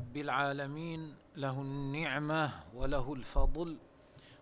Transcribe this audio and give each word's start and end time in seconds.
رب 0.00 0.16
العالمين 0.16 1.14
له 1.36 1.60
النعمة 1.62 2.52
وله 2.74 3.12
الفضل 3.14 3.76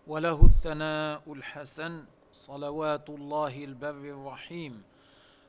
وله 0.07 0.45
الثناء 0.45 1.33
الحسن 1.33 2.05
صلوات 2.33 3.11
الله 3.11 3.65
البر 3.65 4.05
الرحيم 4.17 4.83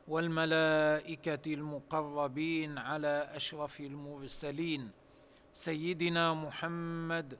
والملائكة 0.08 1.53
المقربين 1.53 2.77
على 2.77 3.30
أشرف 3.34 3.80
المرسلين 3.80 4.91
سيدنا 5.53 6.34
محمد 6.34 7.38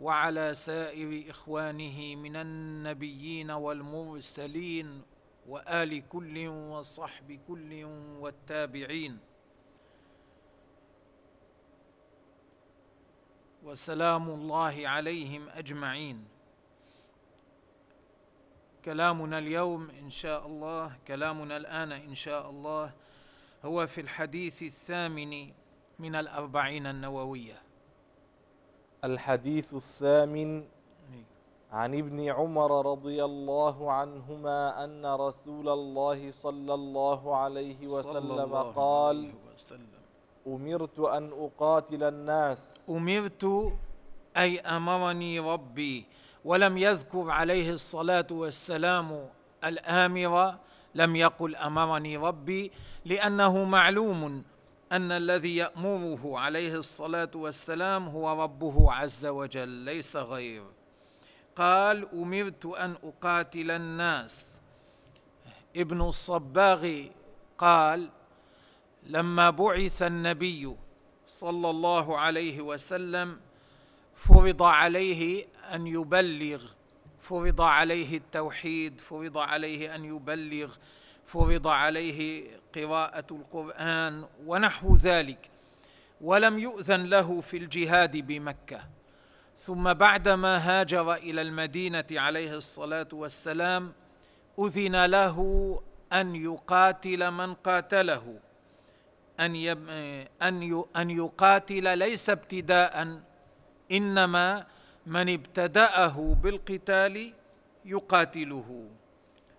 وعلى 0.00 0.54
سائر 0.54 1.30
إخوانه 1.30 2.14
من 2.16 2.36
النبيين 2.36 3.50
والمرسلين 3.50 5.02
وآل 5.48 6.08
كل 6.08 6.48
وصحب 6.48 7.40
كل 7.48 7.84
والتابعين. 8.20 9.18
وسلام 13.64 14.30
الله 14.30 14.88
عليهم 14.88 15.48
أجمعين. 15.48 16.24
كلامنا 18.84 19.38
اليوم 19.38 19.90
إن 19.90 20.10
شاء 20.10 20.46
الله 20.46 20.96
كلامنا 21.08 21.56
الآن 21.56 21.92
إن 21.92 22.14
شاء 22.14 22.50
الله 22.50 22.92
هو 23.64 23.86
في 23.86 24.00
الحديث 24.00 24.62
الثامن 24.62 25.52
من 25.98 26.14
الأربعين 26.14 26.86
النووية. 26.86 27.62
الحديث 29.04 29.74
الثامن 29.74 30.64
عن 31.72 31.94
ابن 31.94 32.28
عمر 32.28 32.86
رضي 32.92 33.24
الله 33.24 33.92
عنهما 33.92 34.84
أن 34.84 35.06
رسول 35.06 35.68
الله 35.68 36.30
صلى 36.30 36.74
الله 36.74 37.36
عليه 37.36 37.88
صلى 37.88 38.18
وسلم 38.18 38.32
الله 38.32 38.72
قال 38.72 39.16
عليه 39.16 39.34
وسلم. 39.54 39.97
أمرت 40.54 40.98
أن 40.98 41.30
أقاتل 41.32 42.02
الناس. 42.02 42.84
أمرت 42.88 43.72
أي 44.36 44.60
أمرني 44.60 45.40
ربي 45.40 46.06
ولم 46.44 46.78
يذكر 46.78 47.30
عليه 47.30 47.72
الصلاة 47.72 48.26
والسلام 48.30 49.28
الآمر 49.64 50.54
لم 50.94 51.16
يقل 51.16 51.56
أمرني 51.56 52.16
ربي 52.16 52.72
لأنه 53.04 53.64
معلوم 53.64 54.44
أن 54.92 55.12
الذي 55.12 55.56
يأمره 55.56 56.38
عليه 56.38 56.74
الصلاة 56.74 57.30
والسلام 57.34 58.08
هو 58.08 58.42
ربه 58.42 58.92
عز 58.92 59.26
وجل 59.26 59.68
ليس 59.68 60.16
غير 60.16 60.62
قال 61.56 62.08
أمرت 62.12 62.66
أن 62.66 62.96
أقاتل 63.04 63.70
الناس. 63.70 64.60
ابن 65.76 66.00
الصباغ 66.00 67.02
قال 67.58 68.10
لما 69.08 69.50
بعث 69.50 70.02
النبي 70.02 70.76
صلى 71.26 71.70
الله 71.70 72.18
عليه 72.18 72.60
وسلم 72.60 73.40
فرض 74.14 74.62
عليه 74.62 75.46
أن 75.74 75.86
يبلغ 75.86 76.64
فرض 77.18 77.60
عليه 77.60 78.16
التوحيد 78.16 79.00
فرض 79.00 79.38
عليه 79.38 79.94
أن 79.94 80.04
يبلغ 80.04 80.74
فرض 81.26 81.66
عليه 81.66 82.50
قراءة 82.74 83.24
القرآن 83.30 84.24
ونحو 84.46 84.96
ذلك. 84.96 85.50
ولم 86.20 86.58
يؤذن 86.58 87.06
له 87.06 87.40
في 87.40 87.56
الجهاد 87.56 88.16
بمكة. 88.16 88.80
ثم 89.54 89.92
بعدما 89.92 90.56
هاجر 90.58 91.14
إلى 91.14 91.42
المدينة 91.42 92.06
عليه 92.12 92.54
الصلاة 92.54 93.08
والسلام 93.12 93.92
أذن 94.58 95.04
له 95.04 95.38
أن 96.12 96.36
يقاتل 96.36 97.30
من 97.30 97.54
قاتله. 97.54 98.40
أن 99.40 99.56
يب... 99.56 99.88
أن. 100.42 100.84
أن 100.96 101.10
يقاتل 101.10 101.98
ليس 101.98 102.30
ابتداء 102.30 103.20
إنما 103.92 104.66
من 105.06 105.28
ابتدأه 105.34 106.36
بالقتال 106.42 107.32
يقاتله 107.84 108.88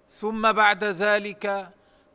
ثم 0.10 0.52
بعد 0.52 0.84
ذلك 0.84 1.72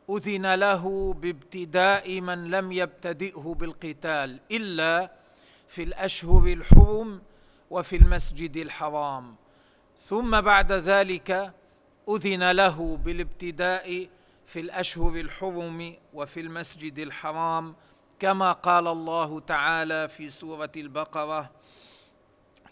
أذن 0.09 0.55
له 0.55 1.13
بابتداء 1.13 2.21
من 2.21 2.51
لم 2.51 2.71
يبتدئه 2.71 3.55
بالقتال 3.59 4.39
إلا 4.51 5.11
في 5.67 5.83
الأشهر 5.83 6.43
الحرم 6.47 7.21
وفي 7.71 7.95
المسجد 7.95 8.57
الحرام 8.57 9.35
ثم 9.97 10.41
بعد 10.41 10.71
ذلك 10.71 11.53
أذن 12.09 12.51
له 12.51 12.97
بالابتداء 12.97 14.07
في 14.45 14.59
الأشهر 14.59 15.15
الحرم 15.15 15.95
وفي 16.13 16.39
المسجد 16.39 16.99
الحرام 16.99 17.75
كما 18.19 18.51
قال 18.51 18.87
الله 18.87 19.39
تعالى 19.39 20.07
في 20.07 20.29
سورة 20.29 20.71
البقرة 20.75 21.51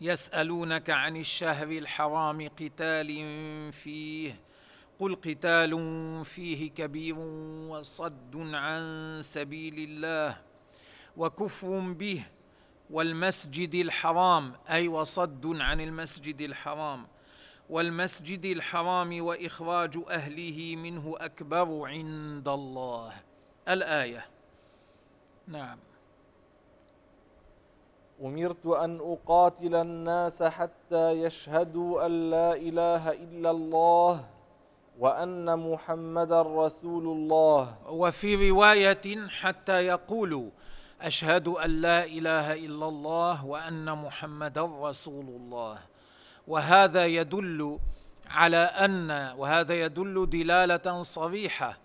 يسألونك 0.01 0.89
عن 0.89 1.17
الشهر 1.17 1.67
الحرام 1.67 2.47
قتال 2.49 3.07
فيه 3.73 4.39
قل 4.99 5.15
قتال 5.15 5.71
فيه 6.25 6.69
كبير 6.69 7.15
وصد 7.69 8.35
عن 8.35 9.19
سبيل 9.23 9.75
الله 9.89 10.37
وكفر 11.17 11.79
به 11.79 12.23
والمسجد 12.89 13.75
الحرام 13.75 14.53
أي 14.69 14.87
وصد 14.87 15.61
عن 15.61 15.81
المسجد 15.81 16.41
الحرام. 16.41 17.07
والمسجد 17.69 18.45
الحرام 18.45 19.23
وإخراج 19.25 19.99
أهله 20.09 20.75
منه 20.75 21.13
أكبر 21.17 21.81
عند 21.85 22.47
الله. 22.47 23.13
الآية. 23.69 24.25
نعم. 25.47 25.77
أمرت 28.21 28.65
أن 28.65 28.99
أقاتل 28.99 29.75
الناس 29.75 30.43
حتى 30.43 31.11
يشهدوا 31.11 32.05
أن 32.05 32.29
لا 32.29 32.55
إله 32.55 33.11
إلا 33.11 33.51
الله 33.51 34.25
وأن 34.99 35.59
محمدا 35.59 36.41
رسول 36.41 37.03
الله. 37.03 37.77
وفي 37.87 38.49
رواية 38.49 39.27
حتى 39.27 39.85
يقولوا 39.85 40.49
أشهد 41.01 41.47
أن 41.47 41.69
لا 41.69 42.03
إله 42.05 42.53
إلا 42.53 42.87
الله 42.87 43.45
وأن 43.45 43.97
محمدا 43.97 44.61
رسول 44.61 45.25
الله. 45.25 45.92
وهذا 46.47 47.05
يدل 47.05 47.79
على 48.27 48.57
ان 48.57 49.11
وهذا 49.37 49.81
يدل 49.81 50.29
دلالة 50.29 51.01
صريحة 51.01 51.77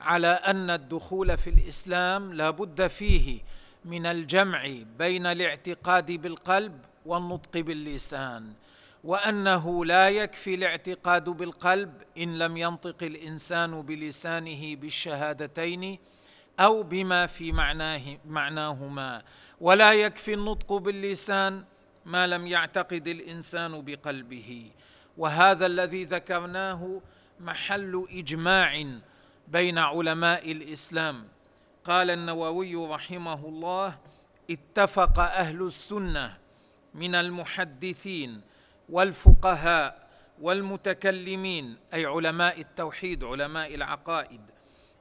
على 0.00 0.28
أن 0.28 0.70
الدخول 0.70 1.38
في 1.38 1.50
الإسلام 1.50 2.32
لا 2.32 2.50
بد 2.50 2.86
فيه 2.86 3.40
من 3.84 4.06
الجمع 4.06 4.68
بين 4.98 5.26
الاعتقاد 5.26 6.12
بالقلب 6.12 6.78
والنطق 7.06 7.60
باللسان 7.60 8.52
وأنه 9.04 9.84
لا 9.84 10.08
يكفي 10.08 10.54
الاعتقاد 10.54 11.24
بالقلب 11.30 11.92
إن 12.18 12.38
لم 12.38 12.56
ينطق 12.56 13.02
الإنسان 13.02 13.82
بلسانه 13.82 14.76
بالشهادتين 14.76 15.98
أو 16.60 16.82
بما 16.82 17.26
في 17.26 17.52
معناه 17.52 18.18
معناهما 18.26 19.22
ولا 19.60 19.92
يكفي 19.92 20.34
النطق 20.34 20.72
باللسان 20.72 21.64
ما 22.06 22.26
لم 22.26 22.46
يعتقد 22.46 23.08
الإنسان 23.08 23.82
بقلبه. 23.84 24.70
وهذا 25.16 25.66
الذي 25.66 26.04
ذكرناه 26.04 27.00
محل 27.40 28.06
إجماع 28.10 28.84
بين 29.48 29.78
علماء 29.78 30.52
الإسلام. 30.52 31.28
قال 31.84 32.10
النووي 32.10 32.76
رحمه 32.76 33.48
الله 33.48 33.98
اتفق 34.50 35.18
أهل 35.18 35.62
السنة 35.62 36.38
من 36.94 37.14
المحدثين 37.14 38.40
والفقهاء 38.88 40.08
والمتكلمين 40.40 41.76
أي 41.94 42.06
علماء 42.06 42.60
التوحيد 42.60 43.24
علماء 43.24 43.74
العقائد 43.74 44.40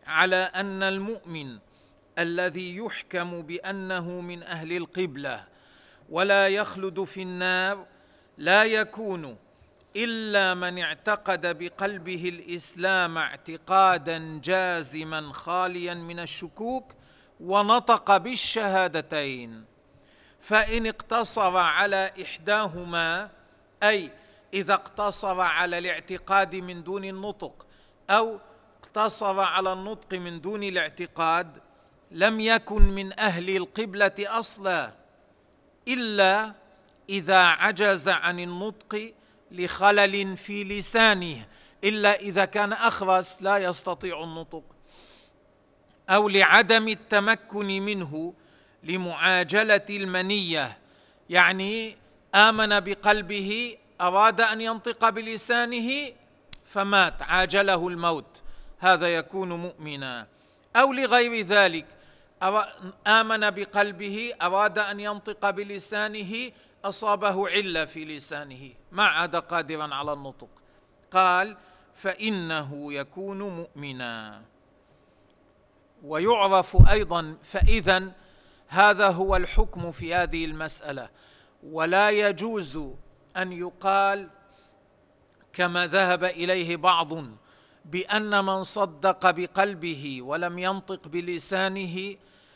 على 0.07 0.35
أن 0.35 0.83
المؤمن 0.83 1.59
الذي 2.19 2.77
يحكم 2.77 3.41
بأنه 3.41 4.21
من 4.21 4.43
أهل 4.43 4.77
القبلة 4.77 5.47
ولا 6.09 6.47
يخلد 6.47 7.03
في 7.03 7.21
النار 7.21 7.85
لا 8.37 8.63
يكون 8.63 9.37
إلا 9.95 10.53
من 10.53 10.79
اعتقد 10.79 11.57
بقلبه 11.57 12.29
الإسلام 12.29 13.17
اعتقادا 13.17 14.39
جازما 14.43 15.33
خاليا 15.33 15.93
من 15.93 16.19
الشكوك 16.19 16.93
ونطق 17.39 18.17
بالشهادتين. 18.17 19.65
فإن 20.39 20.87
اقتصر 20.87 21.57
على 21.57 22.11
إحداهما 22.21 23.29
أي 23.83 24.11
إذا 24.53 24.73
اقتصر 24.73 25.41
على 25.41 25.77
الاعتقاد 25.77 26.55
من 26.55 26.83
دون 26.83 27.05
النطق 27.05 27.65
أو 28.09 28.39
اقتصر 28.83 29.39
على 29.39 29.73
النطق 29.73 30.13
من 30.13 30.41
دون 30.41 30.63
الاعتقاد 30.63 31.47
لم 32.11 32.39
يكن 32.39 32.83
من 32.83 33.19
أهل 33.19 33.57
القبلة 33.57 34.13
أصلا. 34.19 35.02
إلا 35.87 36.53
إذا 37.09 37.37
عجز 37.37 38.09
عن 38.09 38.39
النطق 38.39 39.13
لخلل 39.51 40.37
في 40.37 40.63
لسانه 40.63 41.45
إلا 41.83 42.19
إذا 42.19 42.45
كان 42.45 42.73
أخرس 42.73 43.37
لا 43.41 43.57
يستطيع 43.57 44.23
النطق 44.23 44.63
أو 46.09 46.29
لعدم 46.29 46.87
التمكن 46.87 47.65
منه 47.65 48.33
لمعاجلة 48.83 49.85
المنية. 49.89 50.77
يعني 51.29 51.97
آمن 52.35 52.79
بقلبه 52.79 53.77
أراد 54.01 54.41
أن 54.41 54.61
ينطق 54.61 55.09
بلسانه 55.09 56.11
فمات 56.65 57.21
عاجله 57.21 57.87
الموت 57.87 58.43
هذا 58.79 59.15
يكون 59.15 59.53
مؤمنا. 59.53 60.27
أو 60.75 60.93
لغير 60.93 61.45
ذلك 61.45 61.85
آمن 63.07 63.49
بقلبه 63.49 64.33
أراد 64.41 64.79
أن 64.79 64.99
ينطق 64.99 65.49
بلسانه 65.49 66.51
أصابه 66.85 67.49
علة 67.49 67.85
في 67.85 68.05
لسانه. 68.05 68.69
ما 68.91 69.03
عاد 69.03 69.35
قادرا 69.35 69.95
على 69.95 70.13
النطق. 70.13 70.49
قال 71.11 71.57
فإنه 71.93 72.93
يكون 72.93 73.41
مؤمنا. 73.41 74.41
ويعرف 76.03 76.89
أيضا 76.89 77.37
فاذا 77.43 78.11
هذا 78.67 79.07
هو 79.07 79.35
الحكم 79.35 79.91
في 79.91 80.15
هذه 80.15 80.45
المسألة. 80.45 81.09
ولا 81.63 82.09
يجوز 82.09 82.79
أن 83.37 83.51
يقال 83.51 84.29
كما 85.53 85.87
ذهب 85.87 86.23
إليه 86.23 86.77
بعض 86.77 87.13
بأن 87.85 88.45
من 88.45 88.63
صدق 88.63 89.31
بقلبه 89.31 90.21
ولم 90.21 90.59
ينطق 90.59 91.07
بلسانه 91.07 92.15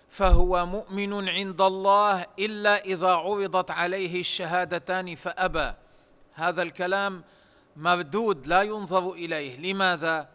فهو 0.09 0.65
مؤمن 0.65 1.30
عند 1.30 1.62
الله 1.62 2.25
إلا 2.39 2.86
إذا 2.86 3.07
عرضت 3.07 3.71
عليه 3.71 4.19
الشهادتان 4.19 5.15
فأبى. 5.15 5.74
هذا 6.33 6.62
الكلام 6.62 7.24
مردود 7.75 8.48
لا 8.48 8.62
ينظر 8.62 9.12
إليه. 9.12 9.57
لماذا؟ 9.57 10.30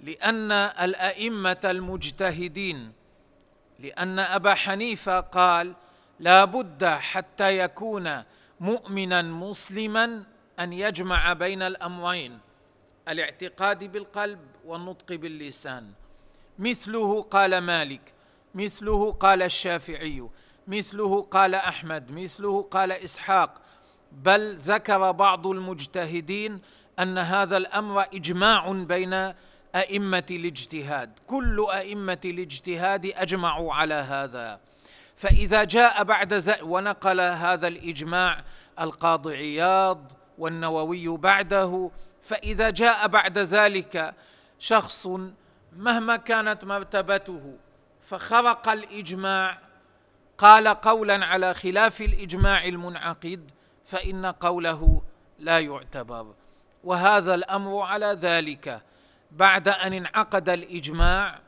لأن 0.00 0.52
الأئمة 0.52 1.60
المجتهدين 1.64 2.92
لأن 3.78 4.18
أبا 4.18 4.54
حنيفة 4.54 5.20
قال 5.20 5.74
لا 6.20 6.44
بد 6.44 6.84
حتى 6.84 7.58
يكون 7.58 8.22
مؤمنا 8.60 9.22
مسلما 9.22 10.24
أن 10.60 10.72
يجمع 10.72 11.32
بين 11.32 11.62
الأمرين 11.62 12.38
الاعتقاد 13.08 13.84
بالقلب 13.84 14.40
والنطق 14.64 15.12
باللسان. 15.12 15.92
مثله 16.58 17.22
قال 17.22 17.58
مالك 17.58 18.00
مثله 18.54 19.12
قال 19.12 19.42
الشافعي 19.42 20.28
مثله 20.66 21.22
قال 21.22 21.54
أحمد 21.54 22.10
مثله 22.10 22.62
قال 22.62 22.92
إسحاق. 22.92 23.60
بل 24.12 24.56
ذكر 24.56 25.10
بعض 25.12 25.46
المجتهدين 25.46 26.60
أن 26.98 27.18
هذا 27.18 27.56
الأمر 27.56 28.02
إجماع 28.02 28.72
بين 28.72 29.32
أئمة 29.74 30.26
الاجتهاد. 30.30 31.18
كل 31.26 31.66
أئمة 31.72 32.20
الاجتهاد 32.24 33.06
أجمعوا 33.06 33.74
على 33.74 33.94
هذا. 33.94 34.60
فإذا 35.16 35.64
جاء 35.64 36.04
بعد 36.04 36.58
ونقل 36.62 37.20
هذا 37.20 37.68
الإجماع 37.68 38.44
القاضي 38.80 39.36
عياض 39.36 40.12
والنووي 40.38 41.08
بعده 41.08 41.90
فإذا 42.22 42.70
جاء 42.70 43.06
بعد 43.06 43.38
ذلك 43.38 44.14
شخص 44.58 45.08
مهما 45.76 46.16
كانت 46.16 46.64
مرتبته 46.64 47.56
فخرق 48.12 48.68
الإجماع 48.68 49.58
قال 50.38 50.68
قولا 50.68 51.26
على 51.26 51.54
خلاف 51.54 52.00
الإجماع 52.00 52.64
المنعقد 52.64 53.50
فإن 53.84 54.26
قوله 54.26 55.02
لا 55.38 55.58
يعتبر. 55.58 56.34
وهذا 56.84 57.34
الأمر 57.34 57.80
على 57.80 58.06
ذلك. 58.06 58.82
بعد 59.30 59.68
أن 59.68 59.92
انعقد 59.92 60.48
الإجماع 60.48 61.40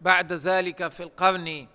بعد 0.00 0.32
ذلك 0.32 0.88
في 0.88 1.02
القرن 1.02 1.66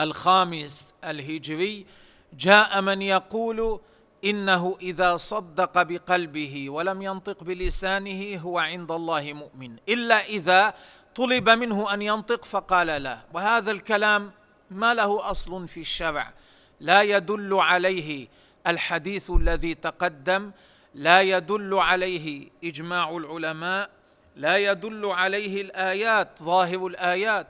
الخامس 0.00 0.94
الهجري 1.04 1.86
جاء 2.32 2.80
من 2.80 3.02
يقول 3.02 3.80
إنه 4.24 4.76
إذا 4.80 5.16
صدق 5.16 5.82
بقلبه 5.82 6.70
ولم 6.70 7.02
ينطق 7.02 7.44
بلسانه 7.44 8.40
هو 8.40 8.58
عند 8.58 8.90
الله 8.90 9.32
مؤمن 9.32 9.76
إلا 9.88 10.26
إذا 10.26 10.74
طلب 11.14 11.48
منه 11.48 11.94
أن 11.94 12.02
ينطق 12.02 12.44
فقال 12.44 12.86
لا. 12.86 13.18
وهذا 13.34 13.70
الكلام 13.70 14.30
ما 14.70 14.94
له 14.94 15.30
أصل 15.30 15.68
في 15.68 15.80
الشرع. 15.80 16.32
لا 16.80 17.02
يدل 17.02 17.54
عليه 17.54 18.28
الحديث 18.66 19.30
الذي 19.30 19.74
تقدم. 19.74 20.50
لا 20.94 21.20
يدل 21.20 21.74
عليه 21.74 22.48
إجماع 22.64 23.16
العلماء. 23.16 23.90
لا 24.36 24.56
يدل 24.56 25.06
عليه 25.06 25.62
الآيات 25.62 26.42
ظاهر 26.42 26.86
الآيات. 26.86 27.46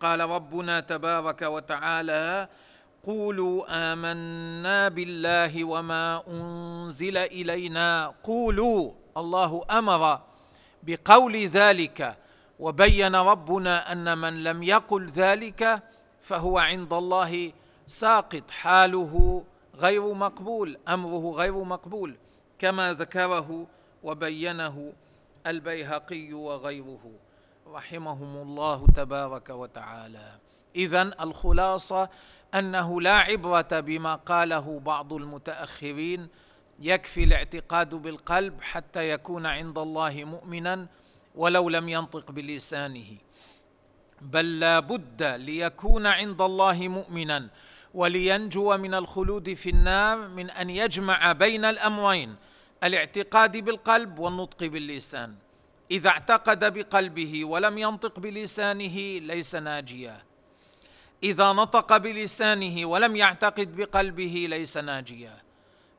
قال 0.00 0.20
ربنا 0.20 0.80
تبارك 0.80 1.42
وتعالى 1.42 2.48
قولوا 3.02 3.64
آمنا 3.92 4.88
بالله 4.88 5.64
وما 5.64 6.22
أنزل 6.28 7.16
إلينا. 7.16 8.14
قولوا 8.22 8.92
الله 9.16 9.64
أمر 9.70 10.20
بقول 10.82 11.36
ذلك. 11.36 12.16
وبين 12.60 13.14
ربنا 13.16 13.92
أن 13.92 14.18
من 14.18 14.44
لم 14.44 14.62
يقل 14.62 15.06
ذلك 15.10 15.82
فهو 16.20 16.58
عند 16.58 16.92
الله 16.92 17.52
ساقط 17.86 18.50
حاله 18.50 19.44
غير 19.76 20.14
مقبول 20.14 20.78
أمره 20.88 21.32
غير 21.32 21.64
مقبول 21.64 22.16
كما 22.58 22.92
ذكره 22.92 23.66
وبينه 24.02 24.92
البيهقي 25.46 26.32
وغيره. 26.32 27.10
رحمهم 27.66 28.36
الله 28.36 28.86
تبارك 28.94 29.50
وتعالى. 29.50 30.38
اذا 30.76 31.02
الخلاصة 31.02 32.08
أنه 32.54 33.00
لا 33.00 33.14
عبرة 33.18 33.80
بما 33.80 34.14
قاله 34.14 34.80
بعض 34.80 35.12
المتأخرين 35.12 36.28
يكفي 36.78 37.24
الاعتقاد 37.24 37.94
بالقلب 37.94 38.62
حتى 38.62 39.10
يكون 39.10 39.46
عند 39.46 39.78
الله 39.78 40.24
مؤمنا 40.24 40.86
ولو 41.34 41.68
لم 41.68 41.88
ينطق 41.88 42.30
بلسانه. 42.30 43.16
بل 44.20 44.60
لا 44.60 44.80
بد 44.80 45.22
ليكون 45.22 46.06
عند 46.06 46.40
الله 46.40 46.88
مؤمنا 46.88 47.48
ولينجو 47.94 48.76
من 48.76 48.94
الخلود 48.94 49.54
في 49.54 49.70
النار 49.70 50.28
من 50.28 50.50
أن 50.50 50.70
يجمع 50.70 51.32
بين 51.32 51.64
الامرين 51.64 52.36
الاعتقاد 52.84 53.56
بالقلب 53.56 54.18
والنطق 54.18 54.64
باللسان. 54.64 55.34
إذا 55.90 56.08
اعتقد 56.08 56.72
بقلبه 56.74 57.44
ولم 57.44 57.78
ينطق 57.78 58.20
بلسانه 58.20 58.96
ليس 59.18 59.54
ناجيا. 59.54 60.22
إذا 61.22 61.52
نطق 61.52 61.96
بلسانه 61.96 62.86
ولم 62.86 63.16
يعتقد 63.16 63.76
بقلبه 63.76 64.46
ليس 64.50 64.76
ناجيا. 64.76 65.36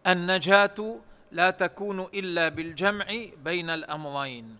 النجاة 0.08 1.00
لا 1.32 1.50
تكون 1.50 2.00
إلا 2.00 2.50
بالجمع 2.50 3.06
بين 3.44 3.70
الامرين 3.70 4.58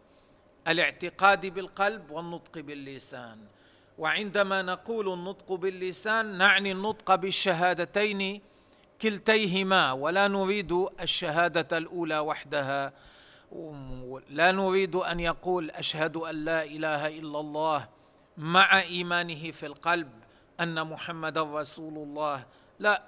الاعتقاد 0.68 1.46
بالقلب 1.46 2.12
والنطق 2.12 2.60
باللسان. 2.60 3.38
وعندما 3.98 4.62
نقول 4.62 5.14
النطق 5.14 5.54
باللسان 5.54 6.38
نعني 6.38 6.72
النطق 6.72 7.16
بالشهادتين 7.16 8.42
كلتيهما 9.02 9.92
ولا 9.92 10.28
نريد 10.28 10.86
الشهادة 11.02 11.78
الأولى 11.78 12.20
وحدها. 12.20 12.94
لا 14.30 14.52
نريد 14.52 14.96
أن 14.96 15.20
يقول 15.20 15.72
أشهد 15.72 16.18
أن 16.18 16.36
لا 16.36 16.64
إله 16.64 17.08
إلا 17.08 17.40
الله 17.40 17.88
مع 18.38 18.82
إيمانه 18.82 19.52
في 19.52 19.66
القلب 19.66 20.10
أن 20.60 20.88
محمدا 20.88 21.42
رسول 21.42 21.98
الله. 21.98 22.46
لا 22.80 23.04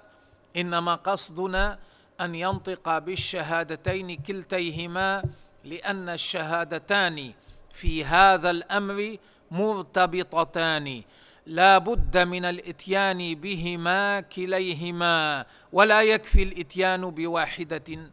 إنما 0.56 0.94
قصدنا 0.94 1.78
أن 2.20 2.34
ينطق 2.34 2.98
بالشهادتين 2.98 4.22
كلتيهما 4.22 5.22
لأن 5.64 6.08
الشهادتان 6.08 7.32
في 7.74 8.04
هذا 8.04 8.50
الأمر 8.50 9.16
مرتبطتان. 9.50 11.02
لا 11.46 11.78
بد 11.78 12.18
من 12.18 12.44
الإتيان 12.44 13.34
بهما 13.34 14.20
كليهما 14.20 15.46
ولا 15.72 16.02
يكفي 16.02 16.42
الإتيان 16.42 17.10
بواحدة 17.10 18.10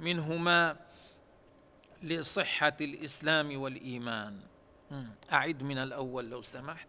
منهما 0.00 0.76
لصحة 2.02 2.76
الإسلام 2.80 3.60
والإيمان. 3.60 4.40
أعد 5.32 5.62
من 5.62 5.78
الأول 5.78 6.30
لو 6.30 6.42
سمحت. 6.42 6.88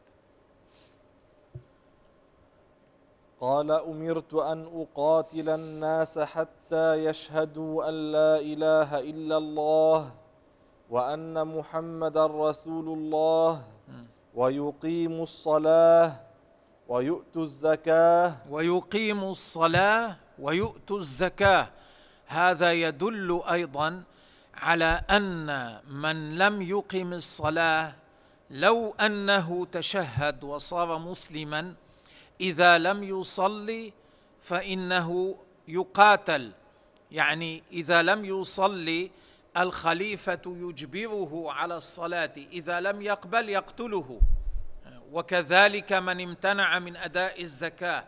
قال 3.41 3.71
أمرت 3.71 4.33
أن 4.33 4.59
أقاتل 4.81 5.49
الناس 5.49 6.19
حتى 6.19 7.05
يشهدوا 7.05 7.89
أن 7.89 8.11
لا 8.11 8.39
إله 8.39 8.99
إلا 8.99 9.37
الله. 9.37 10.20
وأن 10.91 11.47
محمدا 11.47 12.25
رسول 12.25 12.87
الله 12.97 13.63
ويقيموا 14.35 15.23
الصلاة 15.23 16.19
ويؤتوا 16.87 17.43
الزكاة. 17.43 18.35
ويقيموا 18.49 19.31
الصلاة 19.31 20.15
ويؤتوا 20.39 20.99
الزكاة. 20.99 21.67
هذا 22.27 22.73
يدل 22.73 23.41
أيضا 23.51 24.03
على 24.55 25.01
أن 25.09 25.47
من 25.87 26.37
لم 26.37 26.61
يقم 26.61 27.13
الصلاة 27.13 27.95
لو 28.51 28.91
أنه 28.99 29.65
تشهد 29.71 30.43
وصار 30.43 30.97
مسلما 30.99 31.73
إذا 32.41 32.77
لم 32.77 33.03
يصلي 33.03 33.93
فإنه 34.41 35.35
يقاتل. 35.67 36.51
يعني 37.11 37.63
إذا 37.71 38.01
لم 38.01 38.25
يصلي 38.25 39.11
الخليفة 39.57 40.41
يجبره 40.45 41.51
على 41.51 41.77
الصلاة 41.77 42.33
إذا 42.51 42.79
لم 42.79 43.01
يقبل 43.01 43.49
يقتله. 43.49 44.21
وكذلك 45.11 45.93
من 45.93 46.21
امتنع 46.21 46.79
من 46.79 46.97
أداء 46.97 47.41
الزكاة 47.41 48.03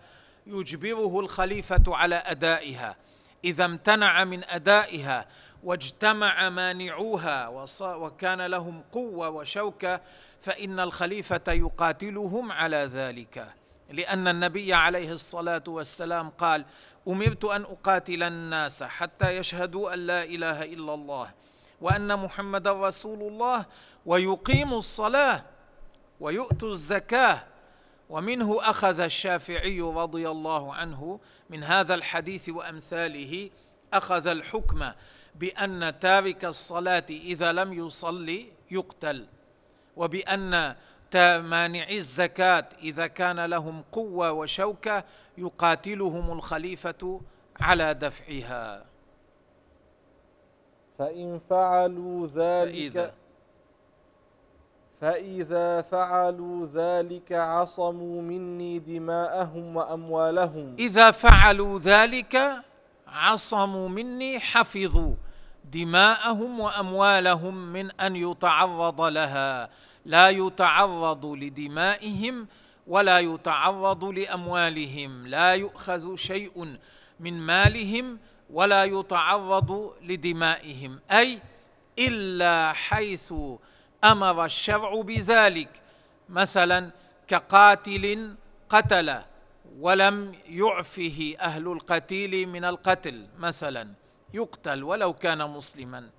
يجبره 0.48 1.20
الخليفة 1.20 1.84
على 1.88 2.16
أدائها. 2.16 2.96
إذا 3.44 3.66
امتنع 3.66 4.24
من 4.24 4.44
أدائها 4.44 5.26
واجتمع 5.64 6.50
مانعوها 6.50 7.48
وكان 7.82 8.42
لهم 8.42 8.84
قوة 8.92 9.30
وشوكة 9.30 10.02
فإن 10.42 10.80
الخليفة 10.80 11.52
يقاتلهم 11.52 12.52
على 12.52 12.78
ذلك. 12.78 13.48
لأن 13.90 14.28
النبي 14.28 14.74
عليه 14.74 15.12
الصلاة 15.12 15.64
والسلام 15.68 16.30
قال 16.30 16.66
أمرت 17.08 17.46
أن 17.46 17.62
أقاتل 17.62 18.24
الناس 18.24 18.84
حتى 18.84 19.38
يشهدوا 19.38 19.94
أن 19.94 20.00
لا 20.00 20.24
إله 20.24 20.64
إلا 20.64 20.94
الله 20.94 21.32
وأن 21.82 22.20
محمدا 22.20 22.72
رسول 22.88 23.22
الله 23.22 23.66
ويقيموا 24.06 24.78
الصلاة 24.78 25.44
ويؤتوا 26.20 26.72
الزكاة. 26.72 27.44
ومنه 28.10 28.70
أخذ 28.70 29.00
الشافعي 29.00 29.82
رضي 29.82 30.30
الله 30.30 30.74
عنه 30.74 31.20
من 31.50 31.64
هذا 31.64 31.96
الحديث 31.96 32.50
وأمثاله 32.50 33.50
أخذ 33.94 34.28
الحكم 34.28 34.92
بأن 35.36 36.00
تارك 36.00 36.46
الصلاة 36.46 37.06
إذا 37.10 37.52
لم 37.52 37.74
يصلي 37.74 38.48
يقتل 38.72 39.28
وبأن 39.96 40.76
مانعي 41.16 41.98
الزكاة. 41.98 42.70
إذا 42.82 43.08
كان 43.08 43.46
لهم 43.46 43.84
قوة 43.92 44.32
وشوكة 44.32 45.04
يقاتلهم 45.38 46.32
الخليفة 46.32 47.22
على 47.60 47.94
دفعها. 47.94 48.86
فإن 51.00 51.40
فعلوا 51.50 52.28
ذلك 52.28 52.94
فإذا, 52.94 53.14
فإذا 55.02 55.82
فعلوا 55.82 56.68
ذلك 56.68 57.32
عصموا 57.32 58.22
مني 58.22 58.80
دماءهم 58.80 59.76
وأموالهم. 59.76 60.76
إذا 60.80 61.12
فعلوا 61.12 61.80
ذلك 61.80 62.64
عصموا 63.08 63.90
مني 63.90 64.40
حفظوا 64.40 65.16
دماءهم 65.66 66.60
وأموالهم 66.60 67.74
من 67.74 67.92
أن 67.92 68.16
يتعرض 68.16 69.02
لها. 69.02 69.70
لا 70.06 70.30
يتعرض 70.30 71.26
لدمائهم 71.26 72.48
ولا 72.88 73.20
يتعرض 73.20 74.04
لأموالهم. 74.04 75.28
لا 75.28 75.54
يؤخذ 75.54 76.16
شيء 76.16 76.78
من 77.20 77.34
مالهم 77.34 78.20
ولا 78.50 78.84
يتعرض 78.84 79.96
لدمائهم. 80.02 81.00
أي 81.12 81.40
إلا 82.00 82.74
حيث 82.74 83.34
أمر 84.04 84.46
الشرع 84.46 85.02
بذلك. 85.02 85.82
مثلا 86.30 86.92
كقاتل 87.28 88.36
قتل 88.70 89.22
ولم 89.80 90.36
يعفه 90.48 91.36
أهل 91.40 91.68
القتيل 91.68 92.50
من 92.50 92.66
القتل 92.66 93.28
مثلا 93.40 93.90
يقتل 94.34 94.84
ولو 94.84 95.14
كان 95.14 95.50
مسلما. 95.50 96.10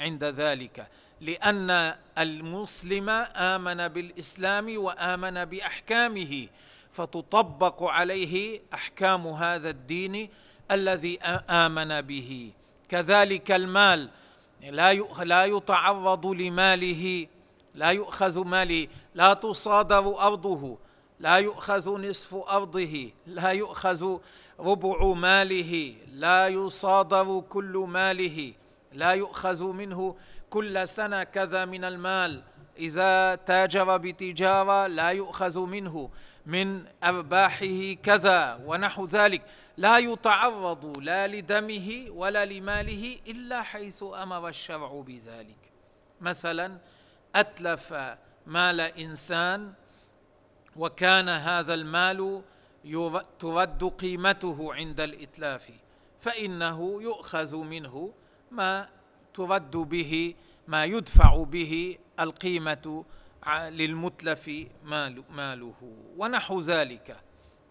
عند 0.00 0.24
ذلك 0.24 0.86
لأن 1.20 1.94
المسلم 2.18 3.08
آمن 3.36 3.88
بالإسلام 3.88 4.78
وآمن 4.78 5.44
بأحكامه 5.44 6.48
فتطبق 6.92 7.82
عليه 7.82 8.60
أحكام 8.74 9.26
هذا 9.26 9.70
الدين 9.70 10.28
الذي 10.70 11.18
آمن 11.50 12.00
به. 12.00 12.52
كذلك 12.88 13.50
المال 13.50 14.08
لا 14.62 14.92
لا 15.24 15.44
يتعرض 15.44 16.26
لماله 16.26 17.26
لا 17.74 17.90
يؤخذ 17.90 18.44
ماله 18.44 18.88
لا 19.14 19.34
تصادر 19.34 20.20
أرضه 20.20 20.78
لا 21.20 21.36
يؤخذ 21.36 22.08
نصف 22.08 22.34
أرضه 22.34 23.10
لا 23.26 23.50
يؤخذ 23.50 24.18
ربع 24.60 25.06
ماله 25.12 25.94
لا 26.12 26.48
يصادر 26.48 27.40
كل 27.48 27.84
ماله. 27.88 28.52
لا 28.92 29.10
يؤخذ 29.10 29.72
منه 29.72 30.16
كل 30.50 30.88
سنة 30.88 31.24
كذا 31.24 31.64
من 31.64 31.84
المال. 31.84 32.42
إذا 32.78 33.34
تاجر 33.34 33.96
بتجارة 33.96 34.86
لا 34.86 35.08
يؤخذ 35.08 35.60
منه 35.60 36.10
من 36.46 36.84
أرباحه 37.04 37.92
كذا 38.02 38.60
ونحو 38.64 39.06
ذلك. 39.06 39.42
لا 39.76 39.98
يتعرض 39.98 40.98
لا 40.98 41.26
لدمه 41.26 42.06
ولا 42.10 42.44
لماله 42.44 43.18
إلا 43.26 43.62
حيث 43.62 44.02
أمر 44.02 44.48
الشرع 44.48 45.02
بذلك. 45.06 45.72
مثلا 46.20 46.78
أتلف 47.34 47.94
مال 48.46 48.80
إنسان 48.80 49.72
وكان 50.76 51.28
هذا 51.28 51.74
المال 51.74 52.42
ترد 53.38 53.84
قيمته 53.84 54.74
عند 54.74 55.00
الإتلاف 55.00 55.70
فإنه 56.20 57.02
يؤخذ 57.02 57.56
منه 57.56 58.12
ما 58.50 58.88
ترد 59.34 59.76
به 59.76 60.34
ما 60.68 60.84
يدفع 60.84 61.44
به 61.44 61.98
القيمة 62.20 63.04
للمتلف 63.48 64.50
ماله. 64.84 65.74
ونحو 66.16 66.60
ذلك. 66.60 67.16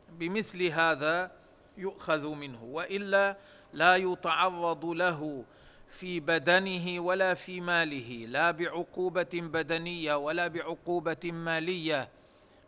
بمثل 0.10 0.64
هذا 0.64 1.32
يؤخذ 1.78 2.28
منه. 2.28 2.64
وإلا 2.64 3.38
لا 3.74 3.96
يتعرض 3.96 4.86
له 4.86 5.46
في 5.90 6.20
بدنه 6.20 7.00
ولا 7.00 7.34
في 7.34 7.62
ماله. 7.62 8.26
لا 8.26 8.52
بعقوبة 8.52 9.34
بدنية 9.34 10.16
ولا 10.16 10.48
بعقوبة 10.48 11.32
مالية. 11.32 12.10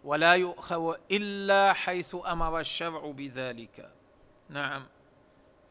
ولا 0.03 0.33
يؤخذ 0.33 0.95
إلا 1.11 1.73
حيث 1.73 2.15
أمر 2.25 2.59
الشرع 2.59 3.11
بذلك. 3.11 3.91
نعم. 4.49 4.83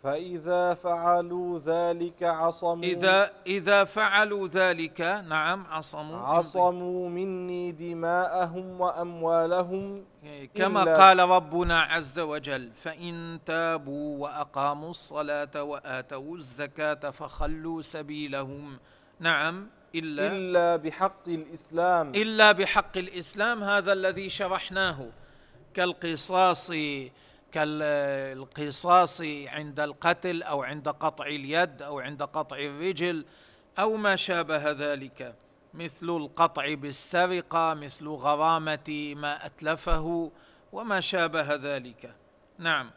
فإذا 0.02 0.74
فعلوا 0.74 1.58
ذلك 1.58 2.22
عصموا. 2.22 2.84
إذا 2.84 3.32
إذا 3.46 3.84
فعلوا 3.84 4.48
ذلك 4.48 5.00
نعم 5.28 5.66
عصموا. 5.70 6.18
عصموا 6.18 7.08
مني 7.08 7.72
دماءهم 7.72 8.80
وأموالهم. 8.80 10.04
كما 10.54 10.84
قال 10.84 11.18
ربنا 11.18 11.80
عز 11.80 12.18
وجل 12.18 12.70
فإن 12.74 13.38
تابوا 13.46 14.22
وأقاموا 14.22 14.90
الصلاة 14.90 15.62
وآتوا 15.62 16.36
الزكاة 16.36 17.10
فخلوا 17.10 17.82
سبيلهم. 17.82 18.78
نعم 19.20 19.68
إلا 19.94 20.32
إلا 20.32 20.76
بحق 20.76 21.28
الإسلام. 21.28 22.14
إلا 22.14 22.52
بحق 22.52 22.96
الإسلام 22.96 23.64
هذا 23.64 23.92
الذي 23.92 24.30
شرحناه 24.30 25.08
كالقصاص 25.74 26.72
كالقصاص 27.52 29.22
عند 29.46 29.80
القتل 29.80 30.42
أو 30.42 30.62
عند 30.62 30.88
قطع 30.88 31.26
اليد 31.26 31.82
أو 31.82 32.00
عند 32.00 32.22
قطع 32.22 32.56
الرجل 32.56 33.24
أو 33.78 33.96
ما 33.96 34.16
شابه 34.16 34.70
ذلك 34.70 35.34
مثل 35.74 36.10
القطع 36.10 36.74
بالسرقة 36.74 37.74
مثل 37.74 38.08
غرامة 38.08 39.14
ما 39.16 39.46
أتلفه 39.46 40.32
وما 40.72 41.00
شابه 41.00 41.54
ذلك. 41.54 42.14
نعم. 42.58 42.90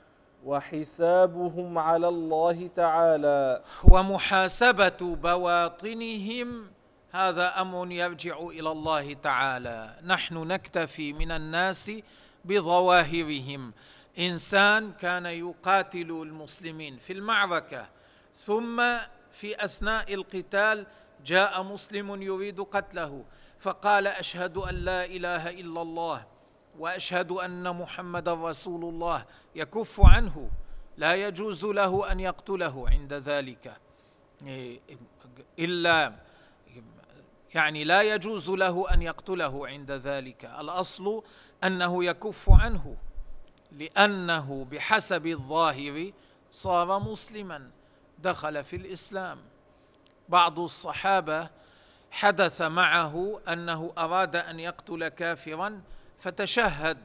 وحسابهم 0.46 1.78
على 1.78 2.08
الله 2.08 2.70
تعالى. 2.76 3.64
ومحاسبة 3.84 4.98
بواطنهم 5.02 6.68
هذا 7.12 7.62
أمر 7.62 7.92
يرجع 7.92 8.38
إلى 8.40 8.72
الله 8.72 9.14
تعالى. 9.14 9.96
نحن 10.06 10.38
نكتفي 10.38 11.14
من 11.14 11.32
الناس 11.32 11.92
بظواهرهم. 12.46 13.74
إنسان 14.20 14.94
كان 14.94 15.26
يقاتل 15.26 16.12
المسلمين 16.12 16.98
في 16.98 17.14
المعركة 17.14 17.90
ثم 18.34 18.98
في 19.32 19.66
أثناء 19.66 20.14
القتال 20.14 20.86
جاء 21.26 21.64
مسلم 21.64 22.22
يريد 22.22 22.62
قتله 22.62 23.26
فقال 23.60 24.08
أشهد 24.08 24.58
أن 24.58 24.76
لا 24.76 25.06
إله 25.06 25.50
إلا 25.50 25.82
الله 25.82 26.26
وأشهد 26.80 27.32
أن 27.32 27.76
محمدا 27.76 28.34
رسول 28.34 28.84
الله 28.86 29.26
يكف 29.56 30.02
عنه 30.06 30.52
لا 30.98 31.16
يجوز 31.16 31.66
له 31.66 32.12
أن 32.12 32.20
يقتله 32.20 32.90
عند 32.90 33.14
ذلك. 33.14 33.78
إلا 35.60 36.14
يعني 37.56 37.84
لا 37.84 38.02
يجوز 38.02 38.50
له 38.50 38.94
أن 38.94 39.02
يقتله 39.02 39.68
عند 39.68 39.92
ذلك 39.92 40.46
الأصل 40.46 41.24
أنه 41.64 42.06
يكف 42.06 42.50
عنه. 42.50 42.98
لأنه 43.74 44.66
بحسب 44.66 45.28
الظاهر 45.28 46.12
صار 46.52 47.00
مسلما 47.00 47.72
دخل 48.20 48.64
في 48.64 48.76
الإسلام. 48.76 49.40
بعض 50.30 50.60
الصحابة 50.60 51.50
حدث 52.12 52.62
معه 52.62 53.42
أنه 53.48 53.94
أراد 53.98 54.36
أن 54.36 54.60
يقتل 54.60 55.08
كافرا 55.08 55.82
فتشهد 56.20 56.98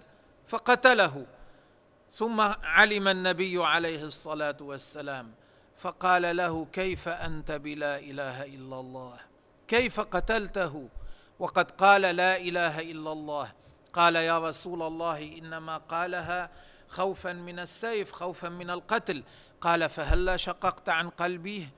فقتله. 0.47 1.27
ثم 2.11 2.41
علم 2.63 3.09
النبي 3.09 3.65
عليه 3.65 4.05
الصلاة 4.05 4.57
والسلام 4.61 5.33
فقال 5.77 6.37
له 6.37 6.65
كيف 6.65 7.09
أنت 7.09 7.53
بلا 7.53 7.99
إله 7.99 8.45
إلا 8.45 8.81
الله؟ 8.81 9.19
كيف 9.69 10.01
قتلته؟ 10.01 10.89
وقد 11.39 11.71
قال 11.71 12.03
لا 12.03 12.37
إله 12.37 12.81
إلا 12.81 13.13
الله. 13.13 13.53
قال 13.99 14.17
يا 14.17 14.39
رسول 14.39 14.83
الله 14.83 15.39
إنما 15.39 15.77
قالها 15.77 16.51
خوفا 16.89 17.33
من 17.33 17.59
السيف 17.59 18.13
خوفا 18.13 18.49
من 18.49 18.71
القتل. 18.71 19.23
قال 19.61 19.89
فهلا 19.89 20.37
شققت 20.37 20.89
عن 20.89 21.11
قلبه؟ 21.11 21.69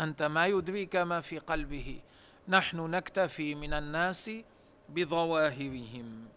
أنت 0.00 0.22
ما 0.22 0.46
يدريك 0.46 0.96
ما 0.96 1.20
في 1.20 1.38
قلبه. 1.38 2.00
نحن 2.48 2.90
نكتفي 2.90 3.54
من 3.54 3.72
الناس 3.72 4.30
بظواهرهم. 4.88 6.28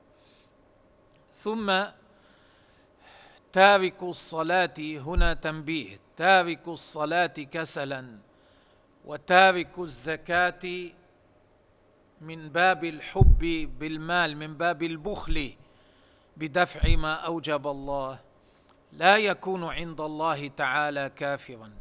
ثم 1.31 1.83
تارك 3.53 4.03
الصلاة 4.03 4.77
هنا 4.79 5.33
تنبيه 5.33 5.99
تارك 6.17 6.67
الصلاة 6.67 7.37
كسلا 7.53 8.17
وتارك 9.05 9.79
الزكاة 9.79 10.65
من 12.21 12.49
باب 12.49 12.83
الحب 12.83 13.69
بالمال 13.79 14.37
من 14.37 14.57
باب 14.57 14.83
البخل 14.83 15.53
بدفع 16.37 16.95
ما 16.95 17.13
أوجب 17.13 17.67
الله. 17.67 18.19
لا 18.93 19.17
يكون 19.17 19.63
عند 19.63 20.01
الله 20.01 20.47
تعالى 20.47 21.11
كافرا. 21.15 21.71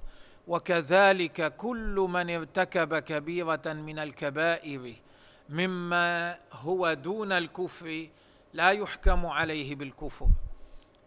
وكذلك 0.48 1.56
كل 1.56 2.06
من 2.10 2.30
ارتكب 2.30 2.98
كبيرة 2.98 3.62
من 3.66 3.98
الكبائر 3.98 4.94
مما 5.48 6.38
هو 6.52 6.92
دون 6.92 7.32
الكفر 7.32 8.06
لا 8.54 8.70
يحكم 8.70 9.26
عليه 9.26 9.74
بالكفر. 9.74 10.28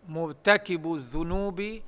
مرتكب 0.08 0.94
الذنوب 0.94 1.80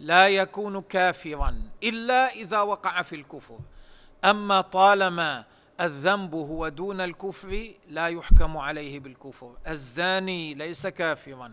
لا 0.00 0.28
يكون 0.28 0.80
كافرا 0.80 1.62
إلا 1.82 2.32
إذا 2.32 2.60
وقع 2.60 3.02
في 3.02 3.16
الكفر. 3.16 3.58
أما 4.24 4.60
طالما 4.60 5.44
الذنب 5.80 6.34
هو 6.34 6.68
دون 6.68 7.00
الكفر 7.00 7.72
لا 7.88 8.08
يحكم 8.08 8.56
عليه 8.56 9.00
بالكفر. 9.00 9.56
الزاني 9.68 10.54
ليس 10.54 10.86
كافرا. 10.86 11.52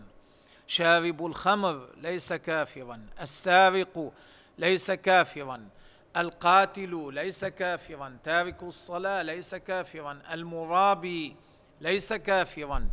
شارب 0.66 1.26
الخمر 1.26 1.88
ليس 1.96 2.32
كافرا. 2.32 3.06
السارق 3.20 4.12
ليس 4.58 4.90
كافرا. 4.90 5.68
القاتل 6.16 7.14
ليس 7.14 7.44
كافرا. 7.44 8.18
تارك 8.24 8.62
الصلاة 8.62 9.22
ليس 9.22 9.54
كافرا. 9.54 10.22
المرابي 10.32 11.36
ليس 11.80 12.12
كافرا. 12.12 12.88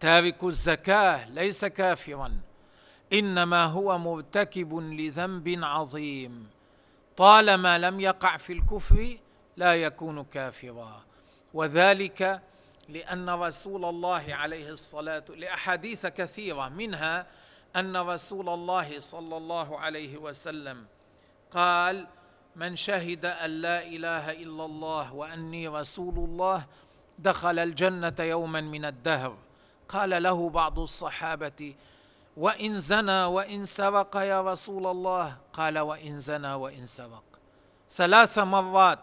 تارك 0.00 0.44
الزكاة 0.44 1.28
ليس 1.28 1.64
كافرا. 1.64 2.40
إنما 3.12 3.64
هو 3.64 3.98
مرتكب 3.98 4.74
لذنب 4.74 5.60
عظيم. 5.62 6.50
طالما 7.16 7.78
لم 7.78 8.00
يقع 8.00 8.36
في 8.36 8.52
الكفر 8.52 9.18
لا 9.56 9.74
يكون 9.74 10.24
كافرا. 10.24 11.02
وذلك 11.54 12.42
لأن 12.88 13.30
رسول 13.30 13.84
الله 13.84 14.34
عليه 14.34 14.70
الصلاة 14.70 15.24
لأحاديث 15.28 16.06
كثيرة 16.06 16.68
منها 16.68 17.26
أن 17.76 17.96
رسول 17.96 18.48
الله 18.48 19.00
صلى 19.00 19.36
الله 19.36 19.78
عليه 19.78 20.16
وسلم 20.16 20.86
قال 21.50 22.06
من 22.56 22.76
شهد 22.76 23.26
أن 23.26 23.50
لا 23.50 23.86
إله 23.86 24.32
إلا 24.32 24.64
الله 24.64 25.14
وأني 25.14 25.68
رسول 25.68 26.14
الله 26.14 26.66
دخل 27.18 27.58
الجنة 27.58 28.14
يوما 28.20 28.60
من 28.60 28.84
الدهر. 28.84 29.36
قال 29.88 30.22
له 30.22 30.50
بعض 30.50 30.78
الصحابة 30.78 31.74
وإن 32.36 32.80
زنى 32.80 33.24
وإن 33.24 33.64
سرق 33.64 34.16
يا 34.16 34.52
رسول 34.52 34.86
الله؟ 34.86 35.36
قال 35.52 35.78
وإن 35.78 36.18
زنى 36.18 36.54
وإن 36.54 36.86
سرق. 36.86 37.22
ثلاث 37.90 38.38
مرات 38.38 38.98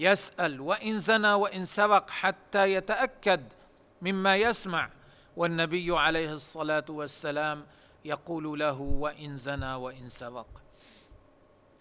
يسأل 0.00 0.60
وإن 0.60 0.98
زنى 0.98 1.32
وإن 1.32 1.64
سرق 1.64 2.10
حتى 2.10 2.72
يتأكد 2.72 3.42
مما 4.02 4.36
يسمع. 4.36 4.90
والنبي 5.36 5.98
عليه 5.98 6.32
الصلاة 6.32 6.84
والسلام 6.88 7.66
يقول 8.04 8.58
له 8.58 8.80
وإن 8.80 9.36
زنى 9.36 9.74
وإن 9.74 10.08
سرق 10.08 10.46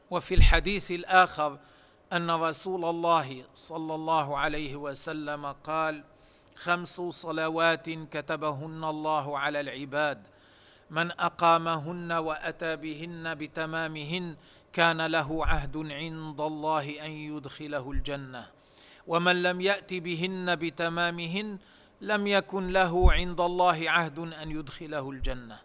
وفي 0.09 0.35
الحديث 0.35 0.91
الآخر 0.91 1.57
أن 2.13 2.31
رسول 2.31 2.85
الله 2.85 3.43
صلى 3.53 3.95
الله 3.95 4.37
عليه 4.37 4.75
وسلم 4.75 5.45
قال 5.45 6.03
خمس 6.55 7.01
صلوات 7.01 7.89
كتبهن 7.89 8.83
الله 8.83 9.39
على 9.39 9.59
العباد 9.59 10.23
من 10.89 11.11
أقامهن 11.11 12.11
وأتى 12.11 12.75
بهن 12.75 13.35
بتمامهن 13.35 14.35
كان 14.73 15.05
له 15.05 15.45
عهد 15.45 15.77
عند 15.77 16.41
الله 16.41 17.05
أن 17.05 17.11
يدخله 17.11 17.91
الجنة. 17.91 18.47
ومن 19.07 19.43
لم 19.43 19.61
يأت 19.61 19.93
بهن 19.93 20.55
بتمامهن 20.55 21.57
لم 22.01 22.27
يكن 22.27 22.67
له 22.67 23.11
عند 23.11 23.41
الله 23.41 23.89
عهد 23.89 24.19
أن 24.19 24.51
يدخله 24.51 25.11
الجنة. 25.11 25.59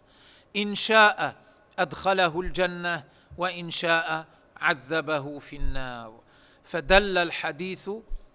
إن 0.55 0.75
شاء 0.75 1.35
أدخله 1.79 2.41
الجنة 2.41 3.03
وإن 3.37 3.69
شاء 3.69 4.25
عذبه 4.57 5.39
في 5.39 5.55
النار. 5.55 6.19
فدل 6.63 7.17
الحديث 7.17 7.89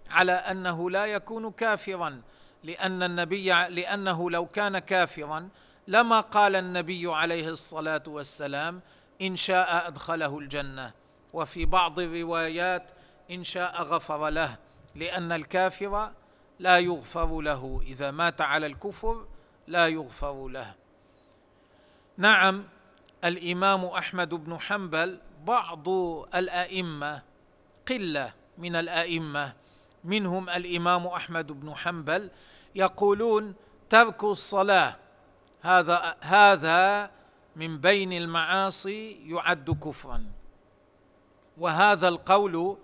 على 0.09 0.31
أنه 0.31 0.89
لا 0.89 1.05
يكون 1.05 1.51
كافرا 1.51 2.21
لأن 2.63 3.03
النبي 3.03 3.49
لأنه 3.49 4.31
لو 4.31 4.45
كان 4.45 4.79
كافرا 4.79 5.49
لما 5.87 6.21
قال 6.21 6.55
النبي 6.55 7.13
عليه 7.13 7.49
الصلاة 7.49 8.03
والسلام 8.07 8.81
إن 9.21 9.35
شاء 9.35 9.87
أدخله 9.87 10.39
الجنة. 10.39 10.91
وفي 11.33 11.65
بعض 11.65 11.99
الروايات 11.99 12.91
إن 13.31 13.43
شاء 13.43 13.81
غفر 13.81 14.29
له 14.29 14.57
لأن 14.95 15.31
الكافر 15.31 16.11
لا 16.59 16.79
يغفر 16.79 17.41
له. 17.41 17.81
إذا 17.83 18.11
مات 18.11 18.41
على 18.41 18.65
الكفر 18.65 19.25
لا 19.67 19.87
يغفر 19.87 20.47
له. 20.47 20.73
نعم 22.17 22.63
الإمام 23.23 23.85
أحمد 23.85 24.29
بن 24.29 24.59
حنبل 24.59 25.19
بعض 25.45 25.89
الأئمة 26.35 27.21
قلة 27.87 28.33
من 28.57 28.75
الأئمة 28.75 29.53
منهم 30.03 30.49
الإمام 30.49 31.07
أحمد 31.07 31.51
بن 31.51 31.75
حنبل 31.75 32.29
يقولون 32.75 33.55
ترك 33.89 34.23
الصلاة 34.23 34.95
هذا 35.61 36.15
هذا 36.21 37.11
من 37.55 37.77
بين 37.77 38.13
المعاصي 38.13 39.11
يعد 39.29 39.71
كفرا. 39.83 40.25
وهذا 41.57 42.07
القول 42.07 42.77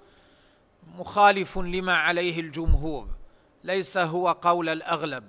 مخالف 0.98 1.58
لما 1.58 1.98
عليه 1.98 2.40
الجمهور. 2.40 3.08
ليس 3.64 3.98
هو 3.98 4.32
قول 4.32 4.70
الأغلب. 4.70 5.24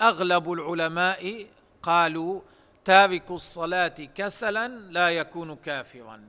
أغلب 0.00 0.52
العلماء 0.52 1.46
قالوا 1.82 2.40
تارك 2.84 3.30
الصلاة 3.30 3.94
كسلا 4.14 4.68
لا 4.68 5.10
يكون 5.10 5.56
كافرا. 5.56 6.20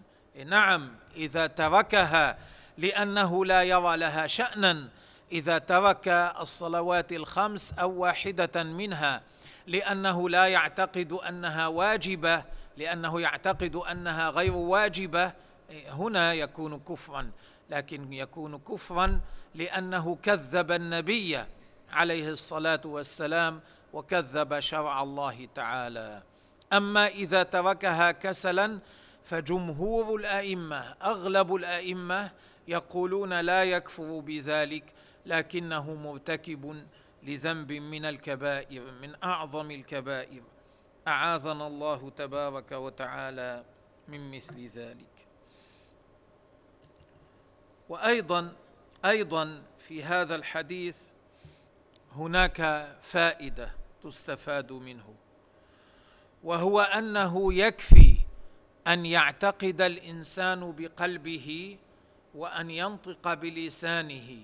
نعم 0.46 0.96
إذا 1.16 1.48
تركها 1.48 2.38
لأنه 2.78 3.46
لا 3.46 3.64
يرى 3.64 3.98
لها 3.98 4.28
شانا. 4.28 4.90
إذا 5.32 5.58
ترك 5.58 6.08
الصلوات 6.40 7.14
الخمس 7.14 7.74
أو 7.80 7.92
واحدة 7.92 8.64
منها 8.64 9.22
لأنه 9.68 10.30
لا 10.30 10.48
يعتقد 10.48 11.14
أنها 11.14 11.68
واجبة 11.68 12.44
لأنه 12.78 13.22
يعتقد 13.22 13.76
أنها 13.76 14.30
غير 14.30 14.54
واجبة. 14.54 15.34
هنا 15.90 16.34
يكون 16.34 16.80
كفرا 16.80 17.32
لكن 17.70 18.14
يكون 18.14 18.58
كفرا 18.58 19.22
لأنه 19.56 20.16
كذب 20.24 20.72
النبي 20.72 21.44
عليه 21.92 22.30
الصلاة 22.30 22.82
والسلام 22.86 23.62
وكذب 23.94 24.60
شرع 24.60 25.04
الله 25.04 25.48
تعالى. 25.56 26.24
أما 26.74 27.08
إذا 27.08 27.44
تركها 27.44 28.12
كسلا 28.12 28.80
فجمهور 29.24 30.16
الأئمة 30.16 30.96
أغلب 31.04 31.56
الأئمة 31.56 32.32
يقولون 32.68 33.40
لا 33.40 33.64
يكفر 33.64 34.20
بذلك 34.20 34.94
لكنه 35.26 35.94
مرتكب 35.94 36.86
لذنب 37.24 37.72
من 37.72 38.06
الكبائر 38.06 38.92
من 38.92 39.16
أعظم 39.24 39.72
الكبائر. 39.72 40.44
أعاذنا 41.08 41.68
الله 41.68 42.10
تبارك 42.10 42.72
وتعالى 42.72 43.66
من 44.08 44.32
مثل 44.32 44.68
ذلك. 44.68 45.28
وأيضا 47.90 48.56
أيضا 49.06 49.62
في 49.78 50.04
هذا 50.04 50.36
الحديث 50.36 51.02
هناك 52.16 52.88
فائدة 53.02 53.72
تستفاد 54.04 54.72
منه 54.72 55.16
وهو 56.44 56.82
أنه 56.82 57.54
يكفي 57.54 58.18
أن 58.88 59.06
يعتقد 59.06 59.82
الإنسان 59.82 60.72
بقلبه 60.72 61.78
وأن 62.36 62.72
ينطق 62.72 63.34
بلسانه 63.34 64.42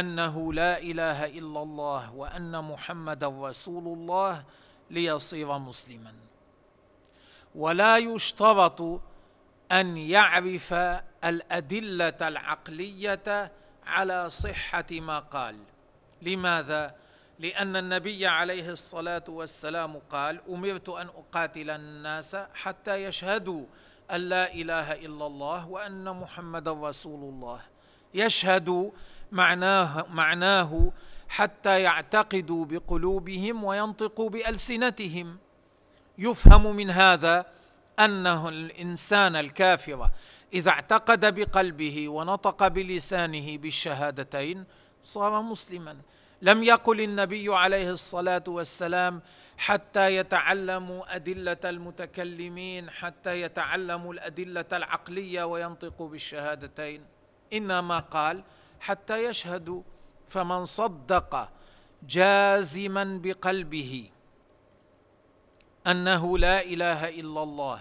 أنه 0.00 0.52
لا 0.52 0.78
إله 0.78 1.26
إلا 1.26 1.62
الله 1.62 2.14
وأن 2.14 2.64
محمدا 2.64 3.28
رسول 3.28 3.98
الله 3.98 4.44
ليصير 4.90 5.58
مسلما. 5.58 6.14
ولا 7.54 7.98
يشترط 7.98 9.00
أن 9.72 9.96
يعرف 9.96 10.72
الأدلة 11.24 12.28
العقلية 12.28 13.52
على 13.86 14.30
صحة 14.30 14.86
ما 14.92 15.18
قال. 15.18 15.56
لماذا؟ 16.22 16.94
لأن 17.38 17.76
النبي 17.76 18.26
عليه 18.26 18.70
الصلاة 18.70 19.24
والسلام 19.28 19.96
قال 20.10 20.40
أمرت 20.48 20.88
أن 20.88 21.08
أقاتل 21.08 21.70
الناس 21.70 22.36
حتى 22.54 23.04
يشهدوا 23.04 23.64
أن 24.10 24.20
لا 24.20 24.54
إله 24.54 24.92
إلا 24.92 25.26
الله 25.26 25.68
وأن 25.68 26.16
محمدا 26.16 26.72
رسول 26.72 27.20
الله. 27.34 27.60
يشهدوا 28.14 28.90
معناه 29.32 30.06
معناه 30.10 30.92
حتى 31.28 31.82
يعتقدوا 31.82 32.64
بقلوبهم 32.64 33.64
وينطقوا 33.64 34.30
بألسنتهم. 34.30 35.38
يفهم 36.18 36.76
من 36.76 36.90
هذا 36.90 37.46
أنه 37.98 38.48
الإنسان 38.48 39.36
الكافر 39.36 40.10
إذا 40.52 40.70
اعتقد 40.70 41.34
بقلبه 41.34 42.08
ونطق 42.08 42.68
بلسانه 42.68 43.58
بالشهادتين 43.58 44.64
صار 45.02 45.42
مسلما. 45.42 45.96
لم 46.42 46.62
يقل 46.62 47.00
النبي 47.00 47.54
عليه 47.54 47.90
الصلاة 47.90 48.44
والسلام 48.48 49.22
حتى 49.58 50.16
يتعلموا 50.16 51.16
أدلة 51.16 51.56
المتكلمين 51.64 52.90
حتى 52.90 53.40
يتعلموا 53.40 54.14
الأدلة 54.14 54.64
العقلية 54.72 55.44
وينطقوا 55.44 56.08
بالشهادتين. 56.08 57.04
إنما 57.52 57.98
قال 57.98 58.42
حتى 58.80 59.24
يشهدوا 59.24 59.82
فمن 60.28 60.64
صدق 60.64 61.48
جازما 62.02 63.20
بقلبه 63.22 64.10
أنه 65.86 66.38
لا 66.38 66.62
إله 66.62 67.08
إلا 67.08 67.42
الله 67.42 67.80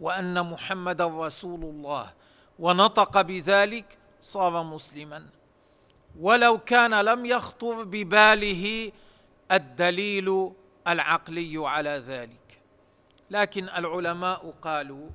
وأن 0.00 0.50
محمدا 0.50 1.06
رسول 1.06 1.62
الله 1.64 2.12
ونطق 2.58 3.20
بذلك 3.20 3.98
صار 4.20 4.62
مسلما. 4.62 5.26
ولو 6.20 6.58
كان 6.58 7.00
لم 7.00 7.26
يخطر 7.26 7.84
بباله 7.84 8.92
الدليل 9.52 10.52
العقلي 10.88 11.54
على 11.56 11.90
ذلك. 11.90 12.60
لكن 13.30 13.68
العلماء 13.68 14.54
قالوا 14.62 15.08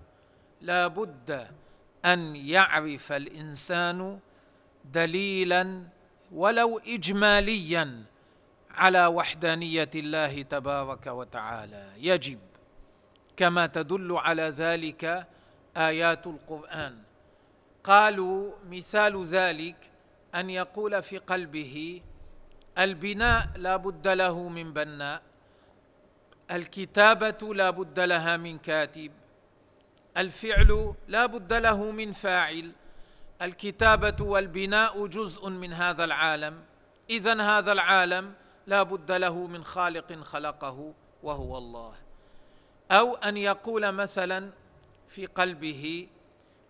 لا 0.61 0.87
بد 0.87 1.47
أن 2.05 2.35
يعرف 2.35 3.11
الإنسان 3.11 4.19
دليلا 4.91 5.81
ولو 6.31 6.79
اجماليا 6.79 8.03
على 8.71 9.05
وحدانية 9.05 9.89
الله 9.95 10.41
تبارك 10.41 11.07
وتعالى. 11.07 11.91
يجب 11.97 12.39
كما 13.37 13.67
تدل 13.67 14.11
على 14.17 14.43
ذلك 14.43 15.27
آيات 15.77 16.27
القرآن. 16.27 16.95
قالوا 17.83 18.51
مثال 18.69 19.25
ذلك 19.25 19.75
أن 20.35 20.49
يقول 20.49 21.03
في 21.03 21.17
قلبه 21.17 22.01
البناء 22.77 23.47
لا 23.55 23.75
بد 23.75 24.07
له 24.07 24.49
من 24.49 24.73
بناء 24.73 25.21
الكتابة 26.51 27.53
لا 27.53 27.69
بد 27.69 27.99
لها 27.99 28.37
من 28.37 28.57
كاتب 28.57 29.11
الفعل 30.17 30.93
لا 31.07 31.25
بد 31.25 31.53
له 31.53 31.91
من 31.91 32.11
فاعل 32.11 32.71
الكتابة 33.41 34.25
والبناء 34.25 35.07
جزء 35.07 35.49
من 35.49 35.73
هذا 35.73 36.03
العالم. 36.03 36.63
اذا 37.09 37.41
هذا 37.41 37.71
العالم 37.71 38.33
لا 38.67 38.83
بد 38.83 39.11
له 39.11 39.47
من 39.47 39.63
خالق 39.63 40.13
خلقه 40.23 40.93
وهو 41.23 41.57
الله. 41.57 41.93
أو 42.91 43.15
أن 43.15 43.37
يقول 43.37 43.91
مثلا 43.91 44.49
في 45.07 45.25
قلبه 45.25 46.07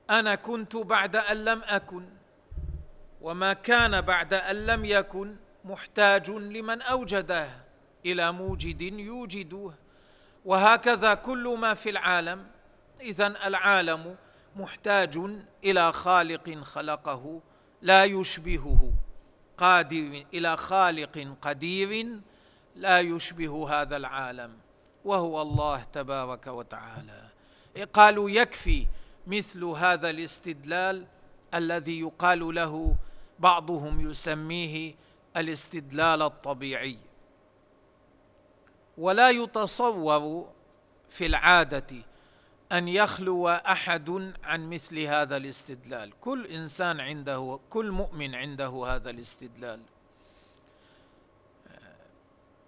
أنا 0.09 0.35
كنت 0.35 0.75
بعد 0.75 1.15
أن 1.15 1.45
لم 1.45 1.61
أكن 1.63 2.05
وما 3.21 3.53
كان 3.53 4.01
بعد 4.01 4.33
أن 4.33 4.65
لم 4.65 4.85
يكن 4.85 5.35
محتاج 5.65 6.31
لمن 6.31 6.81
اوجده 6.81 7.49
إلى 8.05 8.31
موجد 8.31 8.81
يوجده. 8.81 9.71
وهكذا 10.45 11.13
كل 11.13 11.57
ما 11.59 11.73
في 11.73 11.89
العالم. 11.89 12.45
اذا 13.01 13.27
العالم 13.27 14.15
محتاج 14.55 15.19
إلى 15.63 15.91
خالق 15.91 16.59
خلقه 16.63 17.41
لا 17.81 18.03
يشبهه. 18.03 18.93
قادر 19.57 20.25
إلى 20.33 20.57
خالق 20.57 21.37
قدير 21.41 22.19
لا 22.75 22.99
يشبه 22.99 23.81
هذا 23.81 23.97
العالم. 23.97 24.57
وهو 25.05 25.41
الله 25.41 25.83
تبارك 25.93 26.47
وتعالى. 26.47 27.27
قالوا 27.93 28.29
يكفي 28.29 28.87
مثل 29.27 29.63
هذا 29.63 30.09
الاستدلال 30.09 31.05
الذي 31.53 31.99
يقال 31.99 32.55
له 32.55 32.95
بعضهم 33.39 34.09
يسميه 34.09 34.95
الاستدلال 35.37 36.21
الطبيعي. 36.21 36.97
ولا 38.97 39.29
يتصور 39.29 40.47
في 41.09 41.25
العادة 41.25 41.87
أن 42.71 42.87
يخلو 42.87 43.49
أحد 43.49 44.33
عن 44.43 44.69
مثل 44.69 44.99
هذا 44.99 45.37
الاستدلال. 45.37 46.11
كل 46.21 46.45
إنسان 46.47 46.99
عنده 46.99 47.59
كل 47.69 47.91
مؤمن 47.91 48.35
عنده 48.35 48.85
هذا 48.87 49.09
الاستدلال. 49.09 49.79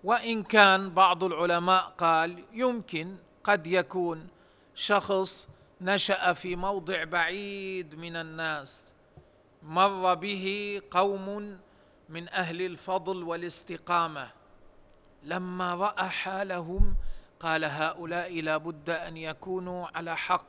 وإن 0.03 0.43
كان 0.43 0.89
بعض 0.89 1.23
العلماء 1.23 1.83
قال 1.97 2.43
يمكن 2.53 3.15
قد 3.43 3.67
يكون 3.67 4.27
شخص 4.75 5.47
نشأ 5.81 6.33
في 6.33 6.55
موضع 6.55 7.03
بعيد 7.03 7.95
من 7.95 8.15
الناس 8.15 8.93
مر 9.63 10.13
به 10.13 10.81
قوم 10.91 11.57
من 12.09 12.29
أهل 12.29 12.61
الفضل 12.61 13.23
والاستقامة 13.23 14.29
لما 15.23 15.75
رأى 15.75 16.09
حالهم 16.09 16.95
قال 17.39 17.65
هؤلاء 17.65 18.41
لا 18.41 18.57
بد 18.57 18.89
أن 18.89 19.17
يكونوا 19.17 19.87
على 19.95 20.17
حق. 20.17 20.47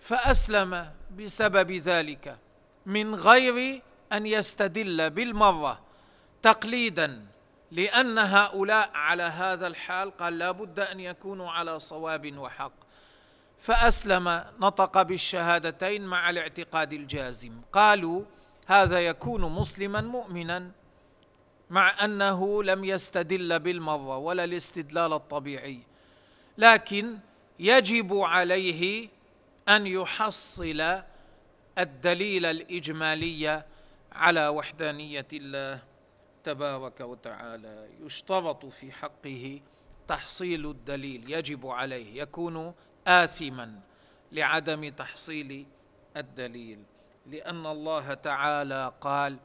فأسلم 0.00 0.90
بسبب 1.18 1.70
ذلك 1.70 2.38
من 2.86 3.14
غير 3.14 3.82
أن 4.12 4.26
يستدل 4.26 5.10
بالمرة. 5.10 5.80
تقليدا 6.42 7.26
لأن 7.70 8.18
هؤلاء 8.18 8.90
على 8.94 9.22
هذا 9.22 9.66
الحال 9.66 10.16
قال 10.16 10.38
لا 10.38 10.50
بد 10.50 10.80
أن 10.80 11.00
يكونوا 11.00 11.50
على 11.50 11.80
صواب 11.80 12.38
وحق. 12.38 12.72
فأسلم 13.60 14.44
نطق 14.60 15.02
بالشهادتين 15.02 16.06
مع 16.06 16.30
الاعتقاد 16.30 16.92
الجازم. 16.92 17.60
قالوا 17.72 18.22
هذا 18.66 19.00
يكون 19.00 19.52
مسلما 19.52 20.00
مؤمنا 20.00 20.70
مع 21.70 22.04
أنه 22.04 22.62
لم 22.62 22.84
يستدل 22.84 23.58
بالمرة 23.58 24.16
ولا 24.16 24.44
الاستدلال 24.44 25.12
الطبيعي. 25.12 25.80
لكن 26.58 27.18
يجب 27.58 28.14
عليه 28.14 29.08
أن 29.68 29.86
يحصل 29.86 31.02
الدليل 31.78 32.46
الإجمالي 32.46 33.62
على 34.12 34.48
وحدانية 34.48 35.26
الله 35.32 35.82
تبارك 36.44 37.00
وتعالى. 37.00 37.88
يشترط 38.00 38.66
في 38.66 38.92
حقه 38.92 39.60
تحصيل 40.08 40.66
الدليل 40.70 41.32
يجب 41.32 41.66
عليه 41.66 42.22
يكون 42.22 42.74
آثما 43.06 43.80
لعدم 44.32 44.88
تحصيل 44.88 45.66
الدليل. 46.16 46.82
لأن 47.26 47.66
الله 47.66 48.14
تعالى 48.14 48.92
قال 49.00 49.38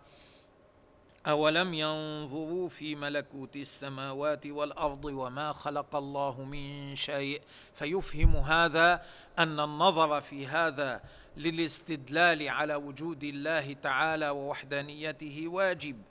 أولم 1.27 1.73
ينظروا 1.73 2.69
في 2.69 2.95
ملكوت 2.95 3.55
السماوات 3.55 4.47
والأرض 4.47 5.05
وما 5.05 5.53
خلق 5.53 5.95
الله 5.95 6.43
من 6.43 6.95
شيء 6.95 7.41
فيفهم 7.73 8.35
هذا 8.35 9.05
أن 9.39 9.59
النظر 9.59 10.21
في 10.21 10.47
هذا 10.47 11.01
للاستدلال 11.37 12.49
على 12.49 12.75
وجود 12.75 13.23
الله 13.23 13.73
تعالى 13.73 14.29
ووحدانيته 14.29 15.47
واجب 15.47 16.01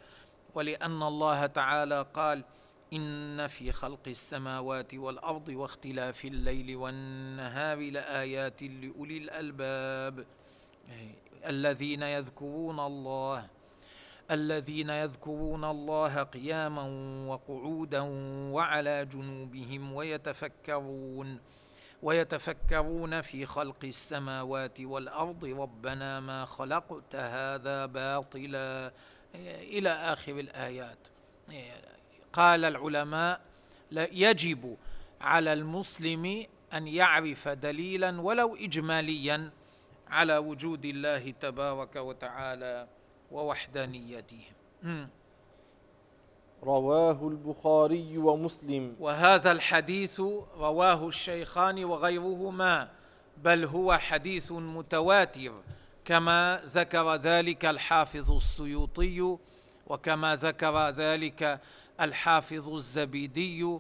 ولأن 0.55 1.03
الله 1.03 1.46
تعالى 1.46 2.07
قال 2.14 2.44
إن 2.92 3.46
في 3.46 3.72
خلق 3.72 4.01
السماوات 4.07 4.94
والأرض 4.94 5.48
واختلاف 5.48 6.25
الليل 6.25 6.77
والنهار 6.77 7.79
لآيات 7.79 8.62
لأولي 8.62 9.16
الألباب 9.18 10.27
الذين 11.46 12.03
يذكرون 12.03 12.81
الله 12.81 13.46
الذين 14.31 14.91
يذكرون 14.91 15.65
الله 15.65 16.23
قياما 16.23 16.83
وقعودا 17.29 18.01
وعلى 18.53 19.05
جنوبهم 19.05 19.93
ويتفكرون 19.93 21.41
ويتفكرون 22.03 23.21
في 23.21 23.47
خلق 23.47 23.85
السماوات 23.85 24.81
والأرض. 24.81 25.45
ربنا 25.45 26.21
ما 26.21 26.45
خلقت 26.45 27.17
هذا 27.17 27.87
باطلا. 27.87 28.93
إلى 29.75 29.91
آخر 29.91 30.39
الآيات. 30.39 30.99
قال 32.33 32.65
العلماء 32.65 33.41
يجب 33.93 34.77
على 35.21 35.53
المسلم 35.53 36.47
أن 36.75 36.89
يعرف 36.89 37.49
دليلا 37.49 38.21
ولو 38.21 38.57
اجماليا 38.57 39.51
على 40.09 40.37
وجود 40.37 40.85
الله 40.85 41.31
تبارك 41.31 41.97
وتعالى. 41.97 42.89
ووحدانيته 43.33 44.45
رواه 46.62 47.29
البخاري 47.29 48.18
ومسلم. 48.18 48.97
وهذا 49.01 49.53
الحديث 49.53 50.21
رواه 50.59 51.09
الشيخان 51.09 51.85
وغيرهما 51.85 52.88
بل 53.37 53.64
هو 53.64 53.99
حديث 53.99 54.53
متواتر 54.53 55.53
كما 56.05 56.62
ذكر 56.66 57.14
ذلك 57.14 57.64
الحافظ 57.64 58.33
السيوطي 58.33 59.37
وكما 59.87 60.37
ذكر 60.37 60.88
ذلك 60.88 61.61
الحافظ 62.01 62.71
الزبيدي 62.71 63.79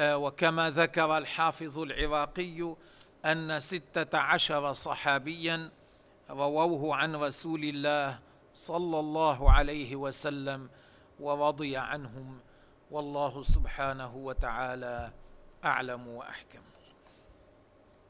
وكما 0.00 0.70
ذكر 0.70 1.18
الحافظ 1.18 1.78
العراقي 1.78 2.74
أن 3.24 3.60
ستة 3.60 4.18
عشر 4.18 4.72
صحابيا 4.72 5.70
رووه 6.30 6.96
عن 6.96 7.16
رسول 7.16 7.64
الله 7.64 8.18
صلى 8.54 9.00
الله 9.00 9.50
عليه 9.50 9.96
وسلم 9.96 10.70
ورضي 11.20 11.76
عنهم 11.76 12.40
والله 12.90 13.42
سبحانه 13.42 14.16
وتعالى 14.16 15.12
أعلم 15.64 16.08
وأحكم. 16.08 16.62